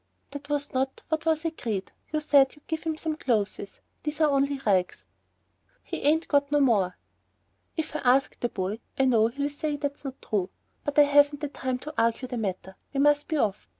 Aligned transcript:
"That 0.31 0.49
was 0.49 0.73
not 0.73 1.03
what 1.09 1.27
was 1.27 1.45
agreed; 1.45 1.91
you 2.11 2.21
said 2.21 2.55
you'd 2.55 2.65
give 2.65 2.85
some 2.99 3.15
clothes. 3.15 3.79
These 4.01 4.19
are 4.19 4.31
only 4.31 4.57
rags." 4.65 5.05
"He 5.83 5.97
ain't 5.97 6.27
got 6.27 6.51
no 6.51 6.59
more." 6.59 6.97
"If 7.77 7.95
I 7.95 7.99
ask 8.03 8.39
the 8.39 8.49
boy 8.49 8.79
I 8.97 9.05
know 9.05 9.27
he'll 9.27 9.47
say 9.51 9.75
that's 9.77 10.03
not 10.03 10.19
true. 10.19 10.49
But 10.83 10.97
I 10.97 11.03
haven't 11.03 11.41
the 11.41 11.49
time 11.49 11.77
to 11.77 11.93
argue 11.99 12.27
the 12.27 12.37
matter. 12.39 12.75
We 12.95 12.99
must 12.99 13.27
be 13.27 13.37
off. 13.37 13.67